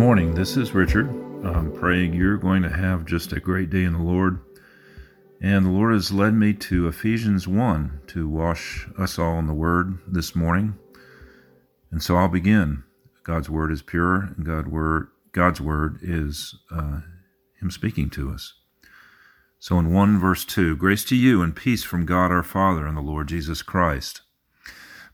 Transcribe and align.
morning. 0.00 0.34
This 0.34 0.56
is 0.56 0.72
Richard. 0.72 1.10
I'm 1.44 1.70
praying 1.78 2.14
you're 2.14 2.38
going 2.38 2.62
to 2.62 2.70
have 2.70 3.04
just 3.04 3.34
a 3.34 3.38
great 3.38 3.68
day 3.68 3.84
in 3.84 3.92
the 3.92 3.98
Lord. 3.98 4.40
And 5.42 5.66
the 5.66 5.70
Lord 5.70 5.92
has 5.92 6.10
led 6.10 6.32
me 6.32 6.54
to 6.54 6.88
Ephesians 6.88 7.46
1 7.46 8.00
to 8.06 8.26
wash 8.26 8.88
us 8.98 9.18
all 9.18 9.38
in 9.38 9.46
the 9.46 9.52
Word 9.52 9.98
this 10.06 10.34
morning. 10.34 10.78
And 11.90 12.02
so 12.02 12.16
I'll 12.16 12.28
begin. 12.28 12.82
God's 13.24 13.50
Word 13.50 13.70
is 13.70 13.82
pure, 13.82 14.32
and 14.34 14.46
God 14.46 14.68
word, 14.68 15.08
God's 15.32 15.60
Word 15.60 15.98
is 16.00 16.54
uh, 16.74 17.00
Him 17.60 17.70
speaking 17.70 18.08
to 18.08 18.30
us. 18.30 18.54
So 19.58 19.78
in 19.78 19.92
1 19.92 20.18
verse 20.18 20.46
2, 20.46 20.76
grace 20.76 21.04
to 21.04 21.14
you 21.14 21.42
and 21.42 21.54
peace 21.54 21.84
from 21.84 22.06
God 22.06 22.32
our 22.32 22.42
Father 22.42 22.86
and 22.86 22.96
the 22.96 23.02
Lord 23.02 23.28
Jesus 23.28 23.60
Christ. 23.60 24.22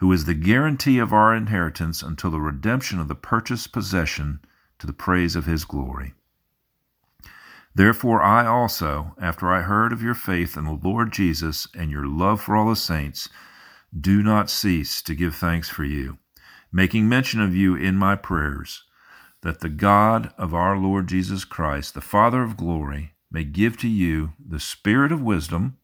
who 0.00 0.10
is 0.12 0.24
the 0.24 0.34
guarantee 0.34 0.98
of 0.98 1.12
our 1.12 1.34
inheritance 1.34 2.02
until 2.02 2.30
the 2.30 2.40
redemption 2.40 2.98
of 2.98 3.06
the 3.06 3.14
purchased 3.14 3.70
possession 3.70 4.40
to 4.78 4.86
the 4.86 4.94
praise 4.94 5.36
of 5.36 5.44
his 5.44 5.66
glory. 5.66 6.14
Therefore, 7.74 8.22
I 8.22 8.46
also, 8.46 9.14
after 9.20 9.52
I 9.52 9.60
heard 9.60 9.92
of 9.92 10.02
your 10.02 10.14
faith 10.14 10.56
in 10.56 10.64
the 10.64 10.80
Lord 10.82 11.12
Jesus 11.12 11.68
and 11.74 11.90
your 11.90 12.06
love 12.06 12.40
for 12.40 12.56
all 12.56 12.70
the 12.70 12.76
saints, 12.76 13.28
do 13.98 14.22
not 14.22 14.48
cease 14.48 15.02
to 15.02 15.14
give 15.14 15.34
thanks 15.34 15.68
for 15.68 15.84
you, 15.84 16.16
making 16.72 17.06
mention 17.06 17.42
of 17.42 17.54
you 17.54 17.74
in 17.74 17.96
my 17.96 18.16
prayers, 18.16 18.84
that 19.42 19.60
the 19.60 19.68
God 19.68 20.32
of 20.38 20.54
our 20.54 20.78
Lord 20.78 21.08
Jesus 21.08 21.44
Christ, 21.44 21.92
the 21.92 22.00
Father 22.00 22.42
of 22.42 22.56
glory, 22.56 23.12
may 23.30 23.44
give 23.44 23.76
to 23.78 23.88
you 23.88 24.32
the 24.42 24.60
spirit 24.60 25.12
of 25.12 25.20
wisdom 25.20 25.76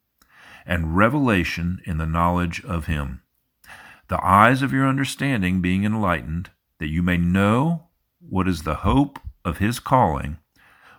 and 0.64 0.96
revelation 0.96 1.82
in 1.84 1.98
the 1.98 2.06
knowledge 2.06 2.64
of 2.64 2.86
him 2.86 3.20
the 4.08 4.24
eyes 4.24 4.62
of 4.62 4.72
your 4.72 4.86
understanding 4.86 5.60
being 5.60 5.84
enlightened, 5.84 6.50
that 6.78 6.88
you 6.88 7.02
may 7.02 7.16
know 7.16 7.88
what 8.20 8.48
is 8.48 8.62
the 8.62 8.76
hope 8.76 9.18
of 9.44 9.58
his 9.58 9.78
calling, 9.78 10.38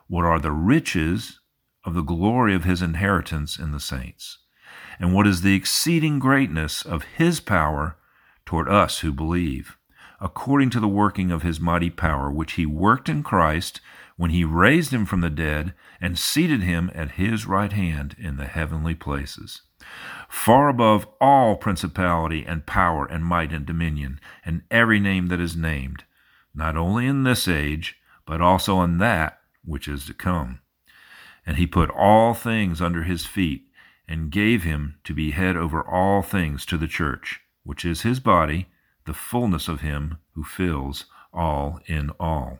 what 0.08 0.26
are 0.26 0.40
the 0.40 0.52
riches 0.52 1.40
of 1.84 1.94
the 1.94 2.02
glory 2.02 2.54
of 2.54 2.64
his 2.64 2.82
inheritance 2.82 3.58
in 3.58 3.72
the 3.72 3.80
saints, 3.80 4.40
and 5.00 5.14
what 5.14 5.28
is 5.28 5.42
the 5.42 5.56
exceeding 5.56 6.20
greatness 6.20 6.82
of 6.82 7.04
his 7.18 7.40
power 7.40 7.96
toward 8.46 8.68
us 8.70 9.00
who 9.00 9.12
believe, 9.12 9.78
according 10.20 10.70
to 10.72 10.80
the 10.80 10.88
working 10.88 11.32
of 11.32 11.44
his 11.44 11.60
mighty 11.60 11.90
power, 11.90 12.32
which 12.32 12.54
he 12.54 12.66
worked 12.66 13.08
in 13.08 13.24
Christ 13.24 13.80
when 14.18 14.32
he 14.32 14.44
raised 14.44 14.92
him 14.92 15.06
from 15.06 15.22
the 15.22 15.30
dead 15.30 15.74
and 16.02 16.20
seated 16.20 16.62
him 16.62 16.92
at 16.94 17.12
his 17.12 17.46
right 17.46 17.72
hand 17.72 18.16
in 18.20 18.38
the 18.38 18.46
heavenly 18.46 18.96
places 18.96 19.62
far 20.28 20.70
above 20.70 21.08
all 21.22 21.56
principality 21.56 22.46
and 22.46 22.66
power 22.66 23.06
and 23.06 23.24
might 23.26 23.52
and 23.52 23.66
dominion, 23.66 24.20
and 24.46 24.62
every 24.70 25.00
name 25.00 25.28
that 25.28 25.40
is 25.40 25.56
named, 25.56 26.04
not 26.54 26.76
only 26.76 27.06
in 27.06 27.24
this 27.24 27.48
age, 27.48 27.98
but 28.26 28.42
also 28.42 28.82
in 28.82 28.98
that 28.98 29.40
which 29.64 29.88
is 29.88 30.06
to 30.06 30.14
come. 30.14 30.60
And 31.46 31.58
he 31.58 31.68
put 31.68 31.90
all 31.92 32.34
things 32.34 32.82
under 32.82 33.04
his 33.04 33.26
feet, 33.26 33.64
and 34.08 34.32
gave 34.32 34.64
him 34.64 34.96
to 35.04 35.14
be 35.14 35.32
head 35.32 35.58
over 35.58 35.86
all 35.86 36.22
things 36.22 36.66
to 36.66 36.78
the 36.78 36.88
church, 36.88 37.42
which 37.64 37.84
is 37.84 38.02
his 38.02 38.20
body, 38.20 38.68
the 39.06 39.14
fullness 39.14 39.68
of 39.68 39.82
him 39.82 40.18
who 40.32 40.44
fills 40.44 41.06
all 41.34 41.80
in 41.88 42.10
all. 42.20 42.60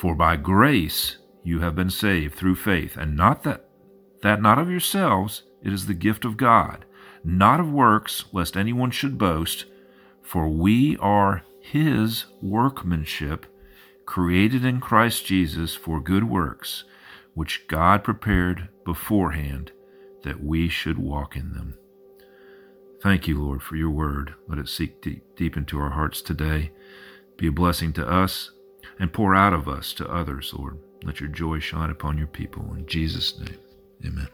For 0.00 0.14
by 0.14 0.36
grace 0.36 1.18
you 1.44 1.60
have 1.60 1.76
been 1.76 1.90
saved 1.90 2.34
through 2.34 2.54
faith, 2.54 2.96
and 2.96 3.14
not 3.14 3.42
that 3.42 3.66
that 4.22 4.40
not 4.40 4.58
of 4.58 4.70
yourselves, 4.70 5.42
it 5.62 5.74
is 5.74 5.84
the 5.84 5.92
gift 5.92 6.24
of 6.24 6.38
God, 6.38 6.86
not 7.22 7.60
of 7.60 7.70
works, 7.70 8.24
lest 8.32 8.56
anyone 8.56 8.92
should 8.92 9.18
boast, 9.18 9.66
for 10.22 10.48
we 10.48 10.96
are 11.02 11.42
his 11.60 12.24
workmanship, 12.40 13.44
created 14.06 14.64
in 14.64 14.80
Christ 14.80 15.26
Jesus 15.26 15.74
for 15.74 16.00
good 16.00 16.24
works, 16.24 16.84
which 17.34 17.68
God 17.68 18.02
prepared 18.02 18.70
beforehand 18.86 19.70
that 20.22 20.42
we 20.42 20.70
should 20.70 20.96
walk 20.96 21.36
in 21.36 21.52
them. 21.52 21.76
Thank 23.02 23.28
you, 23.28 23.38
Lord, 23.38 23.62
for 23.62 23.76
your 23.76 23.90
word. 23.90 24.32
Let 24.48 24.58
it 24.58 24.68
seek 24.70 25.02
deep, 25.02 25.36
deep 25.36 25.58
into 25.58 25.78
our 25.78 25.90
hearts 25.90 26.22
today. 26.22 26.70
Be 27.36 27.48
a 27.48 27.52
blessing 27.52 27.92
to 27.92 28.08
us 28.08 28.52
and 28.98 29.12
pour 29.12 29.34
out 29.34 29.52
of 29.52 29.68
us 29.68 29.92
to 29.94 30.10
others, 30.10 30.52
Lord. 30.56 30.78
Let 31.02 31.20
your 31.20 31.28
joy 31.28 31.60
shine 31.60 31.90
upon 31.90 32.18
your 32.18 32.26
people. 32.26 32.74
In 32.74 32.86
Jesus' 32.86 33.38
name, 33.38 33.58
amen. 34.04 34.28